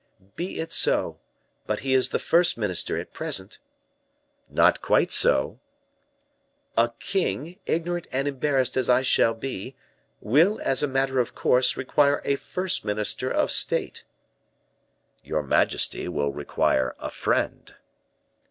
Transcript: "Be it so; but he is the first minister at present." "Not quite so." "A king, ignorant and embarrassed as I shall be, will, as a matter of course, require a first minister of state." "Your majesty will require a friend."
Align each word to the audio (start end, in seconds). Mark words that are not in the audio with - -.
"Be 0.35 0.59
it 0.59 0.71
so; 0.71 1.19
but 1.67 1.81
he 1.81 1.93
is 1.93 2.09
the 2.09 2.17
first 2.17 2.57
minister 2.57 2.97
at 2.99 3.13
present." 3.13 3.59
"Not 4.49 4.81
quite 4.81 5.11
so." 5.11 5.59
"A 6.75 6.89
king, 6.99 7.59
ignorant 7.67 8.07
and 8.11 8.27
embarrassed 8.27 8.75
as 8.77 8.89
I 8.89 9.03
shall 9.03 9.35
be, 9.35 9.75
will, 10.19 10.59
as 10.63 10.81
a 10.81 10.87
matter 10.87 11.19
of 11.19 11.35
course, 11.35 11.77
require 11.77 12.19
a 12.25 12.35
first 12.35 12.83
minister 12.83 13.29
of 13.29 13.51
state." 13.51 14.03
"Your 15.23 15.43
majesty 15.43 16.07
will 16.07 16.33
require 16.33 16.95
a 16.97 17.11
friend." 17.11 17.75